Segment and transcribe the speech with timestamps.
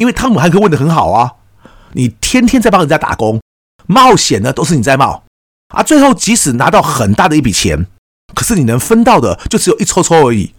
[0.00, 1.32] 因为汤姆汉克问得很好啊，
[1.92, 3.38] 你天天在帮人家打工，
[3.86, 5.24] 冒险呢都是你在冒
[5.74, 7.86] 啊，最后即使拿到很大的一笔钱，
[8.34, 10.54] 可是你能分到的就只有一抽抽而已。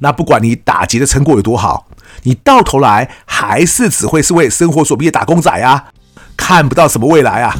[0.00, 1.86] 那不管你打劫的成果有多好，
[2.24, 5.92] 你到头来还是只会是为生活所逼的打工仔啊，
[6.36, 7.54] 看不到什么未来啊。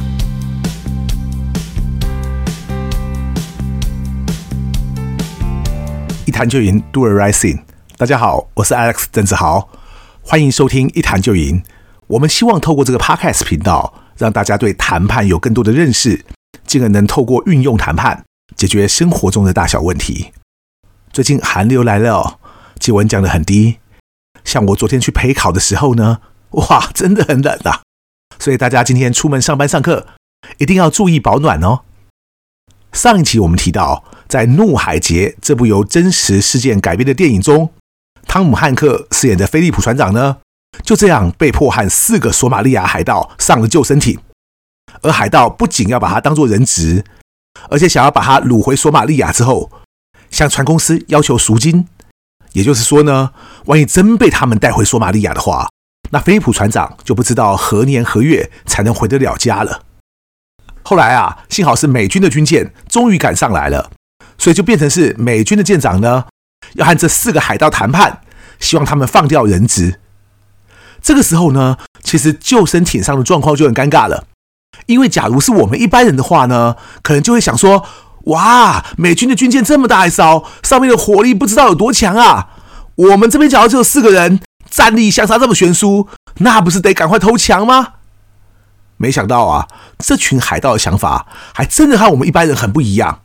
[6.25, 7.61] 一谈就赢，Do the right thing。
[7.95, 9.69] 大家好，我是 Alex 郑志豪，
[10.23, 11.63] 欢迎收听一谈就赢。
[12.07, 16.23] 我们希望透过这个 Podcast 频道，让大家对谈判有更多的认识，
[16.65, 18.23] 进而能透过运用谈判
[18.55, 20.31] 解决生活中的大小问题。
[21.11, 22.39] 最近寒流来了，
[22.79, 23.79] 气温降得很低。
[24.45, 26.19] 像我昨天去陪考的时候呢，
[26.51, 27.81] 哇，真的很冷啊！
[28.39, 30.07] 所以大家今天出门上班上课，
[30.59, 31.81] 一定要注意保暖哦。
[32.93, 37.71] 上一期我们提到，在《怒海劫》这部由真实事件改编的电影中，
[38.31, 40.37] 汤姆汉克饰演的菲利普船长呢，
[40.85, 44.17] 就这样被迫和四个索马利亚海盗上了救生艇，
[45.01, 47.03] 而海盗不仅要把他当作人质，
[47.69, 49.69] 而且想要把他掳回索马利亚之后，
[50.29, 51.85] 向船公司要求赎金，
[52.53, 53.31] 也就是说呢，
[53.65, 55.67] 万一真被他们带回索马利亚的话，
[56.11, 59.83] 那菲利普船长就不知道何年何月才能回得了家了。
[60.83, 63.91] 后来啊，幸好是美军的军舰终于赶上来了，
[64.37, 66.27] 所以就变成是美军的舰长呢，
[66.73, 68.21] 要和这四个海盗谈判，
[68.59, 69.99] 希望他们放掉人质。
[71.01, 74.25] 这个时候呢，其实救生艇上的状况就很尴尬了，
[74.85, 77.85] 因为假如是我们一般人的话呢，可能就会想说。
[78.25, 82.49] 哇，美军的军舰这么大一艘，上面的火力不知道有多强啊！
[82.93, 87.93] 我们这边假如只有四个人，战力相差这么悬殊，那不是得赶快投降吗？
[88.97, 93.21] 没想到啊，这群海盗的想法还真的和我们一般人很不一样。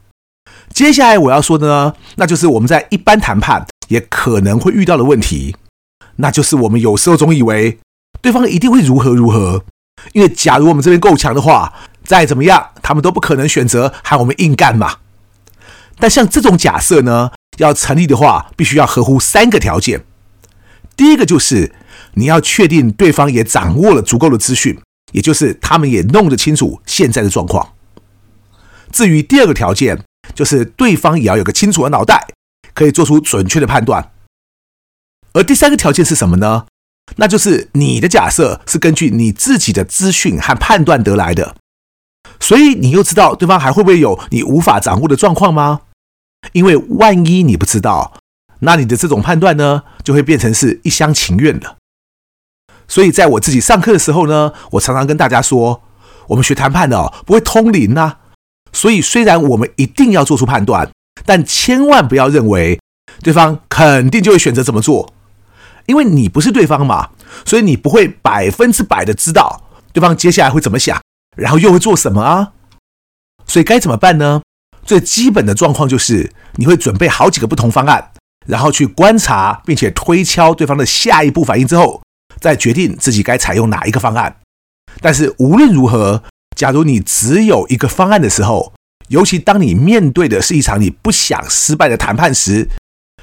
[0.77, 5.57] 接下来我要说的呢，那就是我们在一般谈判也可能会遇到的问题，
[6.17, 7.79] 那就是我们有时候总以为
[8.21, 9.65] 对方一定会如何如何，
[10.13, 11.73] 因为假如我们这边够强的话。
[12.05, 14.99] 再怎么样，他们都不可能选择喊我们硬干嘛。
[15.99, 20.05] 但像这种假设呢，要成立的话，必须要合乎三个条件。
[20.97, 21.75] 第一个就是
[22.15, 24.79] 你要确定对方也掌握了足够的资讯，
[25.11, 27.73] 也就是他们也弄得清楚现在的状况。
[28.93, 30.05] 至于第二个条件，
[30.37, 32.29] 就是对方也要有个清楚的脑袋，
[32.73, 34.13] 可以做出准确的判断。
[35.33, 36.67] 而第三个条件是什么呢？
[37.17, 41.57] 那就是你的假设是根据你自己的资讯和判断得来的。
[42.39, 45.81] 所以你又知道对方还会不会有你无法掌握的状况吗？
[46.53, 48.19] 因为万一你不知道，
[48.61, 51.77] 那你的这种判断呢，就会变成是一厢情愿的。
[52.87, 55.83] 所以在我自己上课的时候呢，我常常跟大家说，
[56.29, 58.19] 我们学谈判的哦，不会通灵呐。
[58.73, 60.91] 所以虽然我们一定要做出判断，
[61.25, 62.81] 但千万不要认为
[63.23, 65.15] 对方肯定就会选择怎么做，
[65.87, 67.11] 因为你不是对方嘛，
[67.45, 69.63] 所以你不会百分之百的知道
[69.93, 71.01] 对方接下来会怎么想。
[71.37, 72.53] 然后又会做什么啊？
[73.47, 74.41] 所以该怎么办呢？
[74.83, 78.13] 最基本的状况就是你会准备好几个不同方案，
[78.47, 82.01] 然后去观察并且推敲对方的下一步反应之后，
[82.41, 84.37] 再决定自己该采用哪一个方案。
[85.03, 86.23] 但是无论如何，
[86.57, 88.73] 假如你只有一个方案的时候，
[89.07, 92.69] 尤其当你面对的是一场你不想失败的谈判时，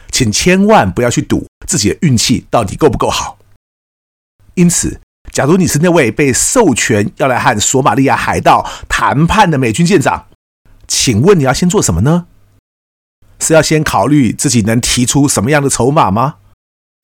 [0.10, 3.38] 请千万不要去赌自己的运气到底够不够好。
[4.54, 5.02] 因此。
[5.32, 10.28] 假如你是那位被授权要来和索马利亚海盗谈判的美军舰长，
[10.88, 12.28] 请问你要先做什么呢？
[13.40, 16.36] 是要先考虑自己能提出什么样的筹码吗？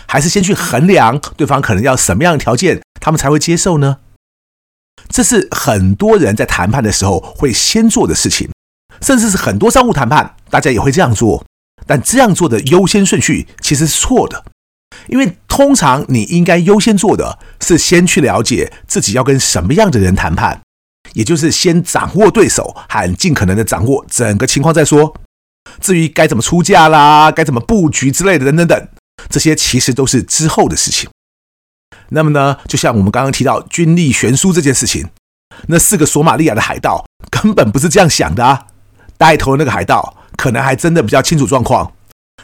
[0.06, 3.98] 还是先去衡量对方可能要什么样的条件，他们才会接受呢？
[5.14, 8.50] 这是很多人在谈判的时候会先做的事情，
[9.02, 11.44] 甚至是很多商务谈判，大家也会这样做。
[11.88, 14.46] 但这样做的优先顺序其实是错的。
[15.08, 20.62] 因为通常你应该优先做的是先去了解自己要跟什么样的人谈判，
[21.14, 25.16] 也就是先掌握对手和尽可能的掌握整个情况再说。
[25.80, 28.88] 至于该怎么出价啦，该怎么布局之类的等等等，
[29.30, 31.10] 这些其实都是之后的事情。
[32.10, 35.10] 那么呢，就像我们刚刚提到军力悬殊这件事情，
[35.68, 38.68] 那四个索马利亚的海盗根本不是这样想的啊，
[39.18, 41.92] 带头的那个海盗可能还真的比较清楚状况。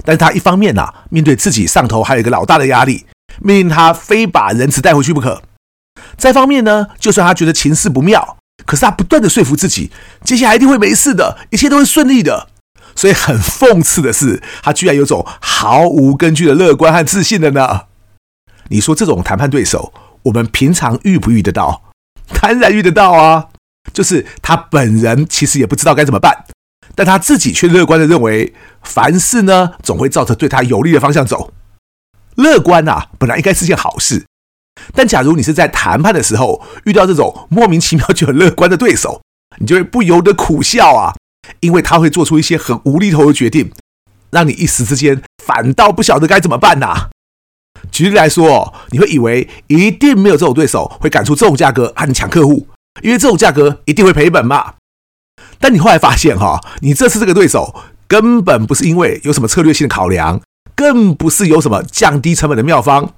[0.04, 3.06] 但是他一方面呢、啊，面对自己上头还有一个老大的压力，
[3.42, 5.42] 命令他非把人质带回去不可；
[6.18, 9.90] 再方面呢，就算他觉得情势不妙，可是他不断的说服自己，
[10.24, 12.50] 接下来一定会没事的，一切都会顺利的。
[12.94, 17.84] 所以很讽刺的是，他居然有种毫无根据的乐观和自信的呢。
[18.70, 21.84] 你说这种谈判对手，我们平常遇不遇得到？
[22.42, 23.50] 当然遇得到啊，
[23.94, 26.46] 就是他本人其实也不知道该怎么办。
[26.94, 31.54] 但他自己却乐观的认为，凡事呢总会照着对他有利的方向走。
[32.36, 34.26] 乐观啊，本来应该是件好事，
[34.94, 39.22] 但假如你是在谈判的时候遇到这种莫名其妙就很乐观的对手，
[39.60, 41.14] 你就会不由得苦笑啊，
[41.60, 43.72] 因为他会做出一些很无厘头的决定，
[44.32, 47.10] 让你一时之间反倒不晓得该怎么办呐。
[47.92, 52.68] 举例来说，你会以为一定没有这种对手会敢出这种价格和你抢客户，
[53.02, 54.74] 因为这种价格一定会赔本嘛。
[55.60, 57.76] 但你后来发现哈，你这次这个对手
[58.08, 60.42] 根本不是因为有什么策略性的考量，
[60.76, 63.14] 更不是有什么降低成本的妙方，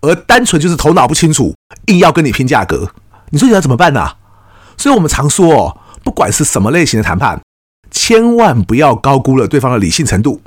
[0.00, 1.54] 而单纯就是头脑不清楚，
[1.86, 2.92] 硬要跟你拼价格。
[3.30, 4.12] 你说你要怎么办呢？
[4.76, 7.40] 所以我们常说，不管是什么类型的谈判，
[7.90, 10.40] 千万不要高估了对方的理性程度，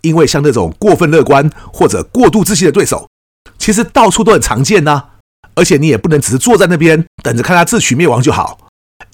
[0.00, 3.08] 因为像那种过分乐观或者过度自信的对手，
[3.64, 5.02] 其实到处都很常见呐。
[5.54, 8.58] 而且你也不能只是坐在那边等着看他自取灭亡就好。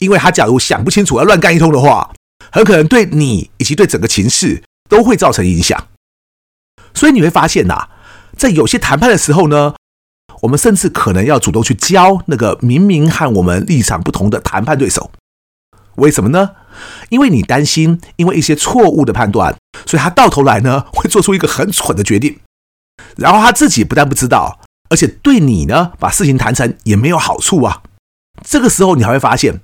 [0.00, 2.12] 因为他假如想不清楚要乱干一通的话，
[2.50, 5.87] 很可能对你以及对整个情势都会造成影响。
[6.94, 7.91] 所以你会发现呐，
[8.37, 9.75] 在有些谈判的时候呢，
[10.43, 15.12] 我们甚至可能要主动去教那个明明和我们立场不同的谈判对手。
[15.94, 16.50] 为什么呢？
[17.11, 19.55] 因为你担心，因为一些错误的判断，
[19.87, 22.38] 所以他到头来呢会做出一个很蠢的决定，
[23.17, 27.82] 然后他自己不但不知道，而且对你呢把事情谈成也没有好处啊。
[28.43, 29.61] 这个时候你还会发现。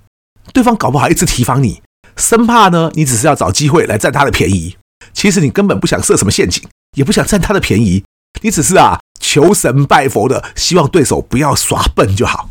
[0.53, 1.83] 对方搞不好一直提防你，
[2.15, 4.77] 生怕呢你只是要找机会来占他的便宜。
[5.13, 6.63] 其实你根本不想设什么陷阱，
[6.97, 8.05] 也不想占他的便宜，
[8.43, 12.49] 你只是啊求神拜佛的，希望对手不要耍笨就好。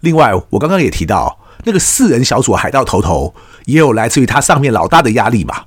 [0.00, 3.34] 另外，我刚刚也提到，那个四人小组海盗头头
[3.64, 5.64] 也有来自于他上面老大的压力嘛。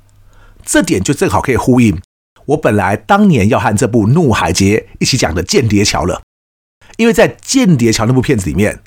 [0.64, 2.00] 这点就正好可以呼应
[2.48, 6.22] 我本来当年要和这部《怒海劫》一起讲的《间谍桥》了，
[6.98, 8.82] 因为在《间谍桥》那部片子里面。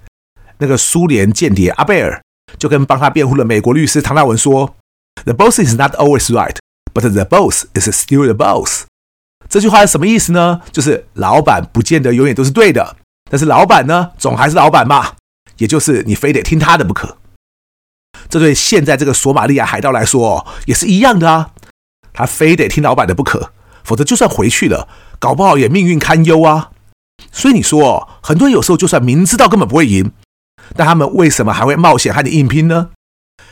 [0.63, 2.21] 那个苏联间谍阿贝尔
[2.59, 4.77] 就跟帮他辩护的美国律师唐纳文说
[5.25, 6.57] ：“The boss is not always right,
[6.93, 8.83] but the boss is still the boss。”
[9.49, 10.61] 这句话是什么意思呢？
[10.71, 12.99] 就是老板不见得永远都是对的，
[13.31, 15.15] 但是老板呢，总还是老板嘛，
[15.57, 17.17] 也就是你非得听他的不可。
[18.29, 21.53] 这对现在这个索马利亚海盗来说也是一样的啊，
[22.13, 23.53] 他非得听老板的不可，
[23.85, 26.71] 否则就算回去了，搞不好也命运堪忧啊。
[27.33, 30.13] 所以你说，很多人有时候就算明知道根本不会赢。
[30.77, 32.91] 但他们为什么还会冒险和你硬拼呢？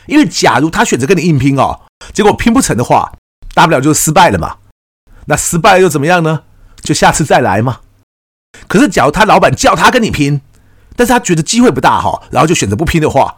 [0.07, 1.81] 因为假如他选择跟你硬拼哦，
[2.13, 3.13] 结果拼不成的话，
[3.55, 4.59] 大不了就是失败了嘛。
[5.27, 6.43] 那失败又怎么样呢？
[6.81, 7.81] 就下次再来嘛。
[8.69, 10.41] 可是假如他老板叫他跟你拼，
[10.97, 13.37] 但是他觉得机会不大哈，然后就选择不拼的话，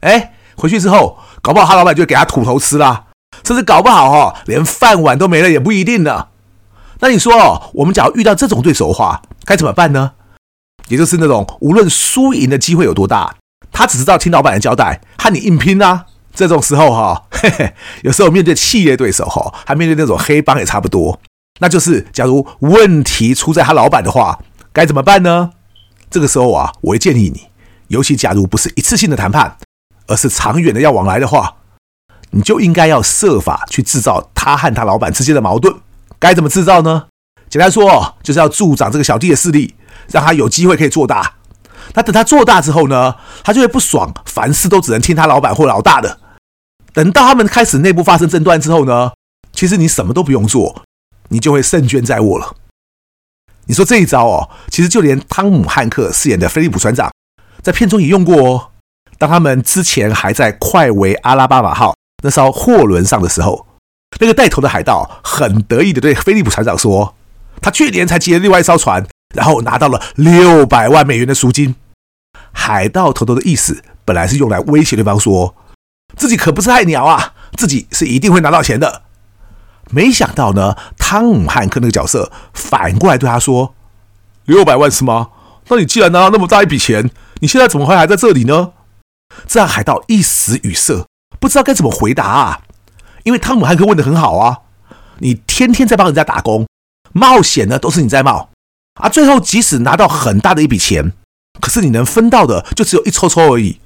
[0.00, 3.06] 哎，回去之后搞不好他老板就给他土头吃啦，
[3.44, 6.28] 甚至搞不好哈，连饭碗都没了也不一定呢。
[7.00, 10.12] 那你说哦，我们假如遇到这种对手的话，该怎么办呢？
[10.88, 13.36] 也就是那种无论输赢的机会有多大，
[13.72, 16.06] 他只知道听老板的交代，和你硬拼啊。
[16.34, 21.20] 这种时候哈，嘿嘿，有时候面对企业对手哈，还面对那种黑帮也差不多。
[21.60, 24.38] 那就是假如问题出在他老板的话，
[24.72, 25.50] 该怎么办呢？
[26.10, 27.48] 这个时候啊，我会建议你，
[27.88, 29.56] 尤其假如不是一次性的谈判，
[30.06, 31.56] 而是长远的要往来的话，
[32.32, 35.74] 你就应该要设法去制造他和他老板之间的矛盾。
[36.18, 37.06] 该怎么制造呢？
[37.48, 39.76] 简单说，就是要助长这个小弟的势力。
[40.10, 41.34] 让他有机会可以做大，
[41.94, 43.14] 那等他做大之后呢，
[43.44, 46.18] 他就会不爽，凡事都只能听他老板或老大的。
[46.92, 49.12] 等到他们开始内部发生争端之后呢，
[49.52, 50.82] 其实你什么都不用做，
[51.28, 52.56] 你就会胜券在握了。
[53.66, 57.10] 你说这一招哦，其实就连汤姆汉克饰演的菲利普船长
[57.62, 58.70] 在片中也用过哦。
[59.18, 63.66] 当他们之前还在快维阿拉巴马号那艘货轮上的时候，
[64.20, 67.14] 那个带头的海盗很得意的对菲利普船长说
[67.60, 71.74] ：“他去年才接了另外一艘船。”然后拿到了六百万美元的赎金。
[72.52, 75.54] 海盗头头的意思本来是用来威胁对方说，
[76.16, 79.04] 自己可不是菜鸟啊，自己是一定会拿到钱的。
[79.90, 83.74] 没想到呢，汤姆汉克那个角色反过来对他说
[84.44, 85.30] ：“六百万是吗？
[85.68, 87.10] 那你既然拿到那么大一笔钱，
[87.40, 88.72] 你现在怎么会还在这里呢？”
[89.48, 91.06] 这让海盗一时语塞，
[91.42, 92.62] 不知道该怎么回答啊。
[93.24, 94.60] 因为汤姆汉克问的很好啊，
[95.18, 96.68] 你天天在帮人家打工，
[97.12, 98.50] 冒险呢都是你在冒。
[99.00, 101.12] 啊，最后即使拿到很大的一笔钱，
[101.60, 103.80] 可是你能分到的就只有一抽抽而已。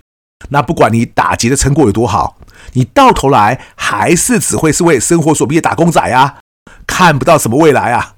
[0.50, 2.36] 那不管你打劫的成果有多好，
[2.74, 6.40] 你到头来还是只会是为生活所逼的打工仔啊，
[6.86, 8.14] 看不到什么未来啊。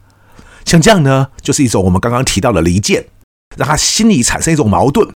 [0.64, 3.07] 像这样呢，就是一种我们刚刚提到的离间，
[3.57, 5.09] 让他心里产生一种矛盾，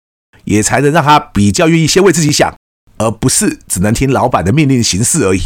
[0.44, 2.54] 也才能让他比较愿意先为自己想，
[3.02, 5.42] 而不是只能听老板的命令行事而已。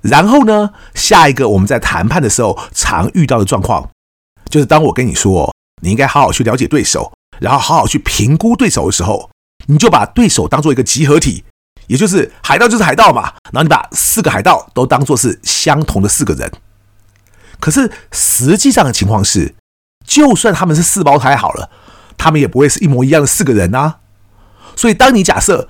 [0.00, 3.90] 然后呢，下一个我们在谈判的时候常遇到的状况。
[4.50, 9.30] 就是当我跟你说，你应该好好去了解对手，然后好好去评估对手的时候，
[9.66, 11.44] 你就把对手当做一个集合体，
[11.86, 16.52] 也就是海盗就是海盗嘛，然后你把四个海盗都当做是相同的四个人。
[17.60, 19.54] 可是实际上的情况是，
[20.04, 21.70] 就算他们是四胞胎好了，
[22.18, 24.00] 他们也不会是一模一样的四个人啊。
[24.76, 25.68] 所以，当你假设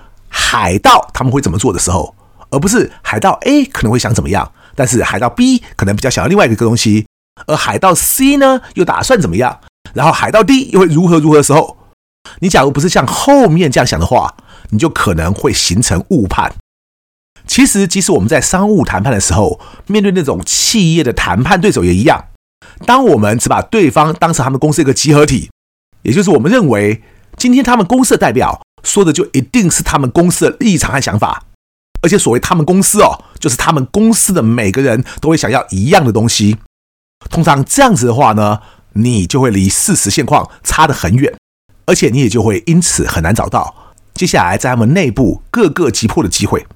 [0.53, 2.15] 海盗他们会怎么做的时候，
[2.51, 7.07] 而不是海盗 A 可能会想怎么样，但是海盗 B 可能比较想要另外一个东西，
[7.47, 9.61] 而海盗 C 呢又打算怎么样，
[9.95, 11.79] 然后海盗 D 又会如何如何的时候，
[12.41, 14.37] 你假如不是像后面这样想的话，
[14.69, 16.53] 你就可能会形成误判。
[17.47, 22.27] 其实，即使我们在商务谈判的时候，面对那种企业的谈判对手也一样。
[22.85, 25.49] 当我们只把对方当成他们公司一个集合体，
[26.03, 27.03] 也就是我们认为
[27.39, 31.45] 今天他们公司的代表说的就一定是他们公司的立场和想法，
[32.03, 36.59] 而且所谓他们公司哦，就是他们公司的每个人都会想要一样的东西。
[37.31, 38.61] 通常这样子的话呢，
[38.95, 41.33] 你就会离事实现况差得很远，
[41.87, 46.67] 而且你也就会因此很难找到接下来在他们内部各个击破的机会。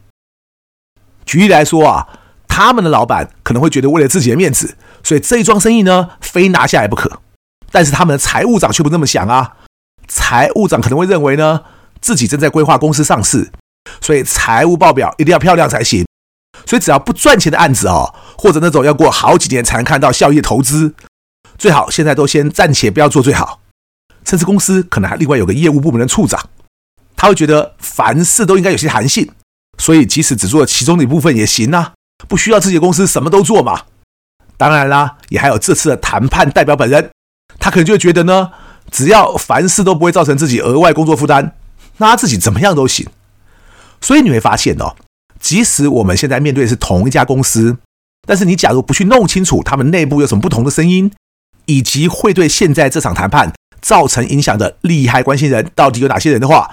[1.24, 2.06] 举例来说啊，
[2.46, 7.20] 他们的老板可能会觉得为了自己的面子，所以这一桩生意呢，非拿下来不可。
[7.72, 9.56] 但是他们的财务长却不这么想啊，
[10.06, 11.62] 财务长可能会认为呢，
[12.06, 13.50] 自己正在规划公司上市，
[14.00, 16.06] 所以财务报表一定要漂亮才行。
[16.64, 20.94] 所以只要不赚钱的案子哦，或者那种要过好几年才能看到效益的投资，
[21.58, 23.58] 最好现在都先暂且不要做最好。
[24.24, 26.48] 甚至公司可能还另外有个业务部门的处长，
[27.16, 29.28] 他会觉得凡事都应该有些弹性。
[29.78, 31.94] 所以，即使只做其中的一部分也行啊，
[32.28, 33.82] 不需要自己的公司什么都做嘛。
[34.56, 37.10] 当然啦，也还有这次的谈判代表本人，
[37.58, 38.52] 他可能就会觉得呢，
[38.92, 41.54] 只要凡事都不会造成自己额外工作负担，
[41.98, 43.06] 那他自己怎么样都行。
[44.00, 44.94] 所以你会发现哦，
[45.40, 47.78] 即使我们现在面对的是同一家公司，
[48.26, 51.10] 但是你假如不去弄清楚他们内部有什么不同的声音，
[51.64, 56.70] 以及会对现在这场谈判造成影响的利害关系人到底有哪些人的话，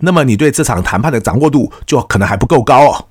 [0.00, 3.08] 那么你对这场谈判的掌握度就可能还不够高哦，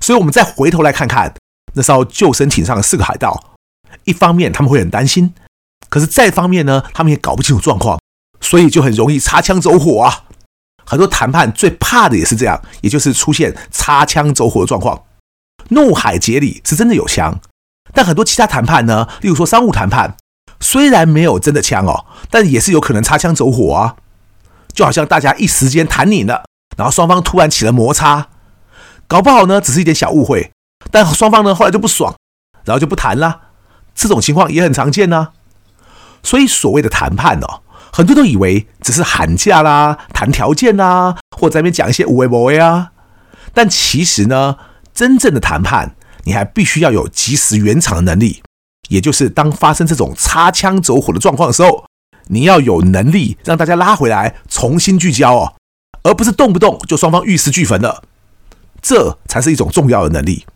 [0.00, 1.34] 所以，我们再回头来看看
[1.74, 3.56] 那艘救生艇上的四个海盗，
[4.04, 5.34] 一方面他们会很担心，
[5.88, 7.98] 可是再方面呢，他们也搞不清楚状况，
[8.40, 10.23] 所以就很容易擦枪走火啊。
[10.86, 15.04] 很多谈判最怕的也是这样，也就是出现擦枪走火的状况。
[15.70, 17.40] 怒海劫里是真的有枪，
[17.92, 20.16] 但很多其他谈判呢，例如说商务谈判，
[20.60, 23.96] 虽然没有真的枪哦，但也是有可能擦枪走火啊。
[24.72, 26.44] 就好像大家一时间谈拧了，
[26.76, 28.26] 然后双方突然起了摩擦，
[29.06, 30.50] 搞不好呢只是一点小误会，
[30.90, 32.14] 但双方呢后来就不爽，
[32.64, 33.40] 然后就不谈了。
[33.94, 35.28] 这种情况也很常见呢。
[36.24, 37.62] 所以所谓的谈判哦，
[37.94, 42.90] 很多都以为只是喊价啦、谈条件啦，或者在那边讲一些无为无为啊。
[43.52, 44.56] 但其实呢，
[44.92, 48.42] 真正的谈判，你还必须要有及时圆场的能力，
[48.88, 51.86] 也就是当发生这种擦枪走火的状况的时候。
[52.28, 55.54] 你要有能力让大家拉回来，重新聚焦哦，
[56.04, 58.02] 而不是动不动就双方玉石俱焚了，
[58.80, 60.46] 这才是一种重要的能力。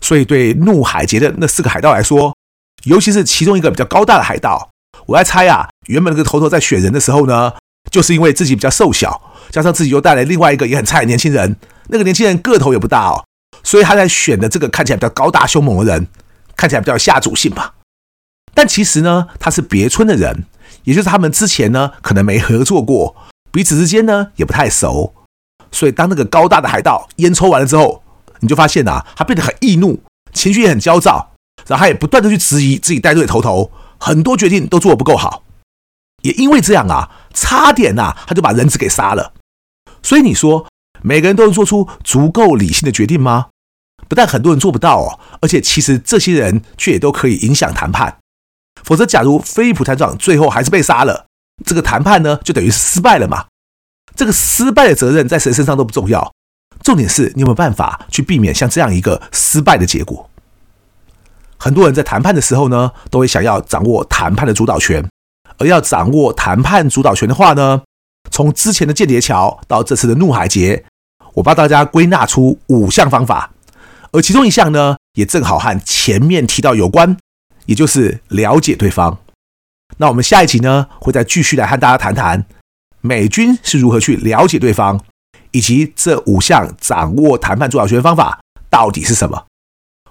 [0.00, 2.36] 所以，对怒海劫的那四个海盗来说，
[2.84, 4.70] 尤其是其中一个比较高大的海盗，
[5.06, 7.52] 我在猜啊，原本那个头头在选人的时候呢，
[7.90, 11.56] 就是因为自己比较瘦小，加上自己又带来另外一个也很菜的年轻人，
[11.88, 13.24] 那个年轻人个头也不大哦，
[13.62, 16.06] 所以他在选的这个看起来比较高大凶猛的人，
[16.56, 17.70] 看起来比较有下主性嘛。
[18.54, 20.44] 但其实呢，他是别村的人。
[20.84, 23.14] 也就是他们之前呢，可能没合作过，
[23.52, 25.14] 彼此之间呢也不太熟，
[25.70, 28.02] 所以当那个高大的海盗烟抽完了之后，
[28.40, 31.34] 你就发现啊，他变得很易怒，情绪也很焦躁，
[31.68, 33.70] 然后他也不断的去质疑自己带队的头头，
[34.04, 35.44] 很多决定都做得不够好，
[36.22, 39.32] 也因为这样啊，差点啊，他就把人质给杀了。
[40.02, 40.66] 所以你说
[41.02, 43.50] 每个人都能做出足够理性的决定吗？
[44.08, 48.18] 不但很多人做不到哦，而且其实这些人却也都可以影响谈判。
[48.82, 51.26] 否则，假如菲利普团长最后还是被杀了，
[51.64, 53.46] 这个谈判呢就等于是失败了嘛。
[54.16, 56.34] 这个失败的责任在谁身上都不重要，
[56.82, 60.28] 重点是你有没有办法去避免像这样一个失败的结果。
[61.62, 65.08] 很多人在谈判的时候呢，都会想要掌握谈判的主导权，
[65.58, 67.82] 而要掌握谈判主导权的话呢，
[68.32, 70.84] 从之前的间谍桥到这次的怒海劫，
[71.34, 73.52] 我帮大家归纳出五项方法，
[74.10, 77.16] 而其中一项呢，也正好和前面提到有关。
[77.66, 79.20] 也就是了解对方。
[79.98, 82.44] 那我们下一集呢，会再继续来和大家谈谈
[83.00, 85.00] 美军是如何去了解对方，
[85.52, 89.44] 以及这五项掌握谈判主导权的方法到底是什么。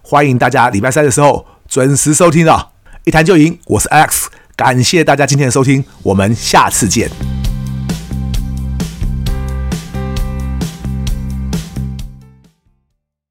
[0.02, 2.70] 欢迎大家礼拜三的时候准时收听啊，
[3.06, 7.10] 一谈就赢，我是 Alex，感谢大家今天的收听，我们下次见。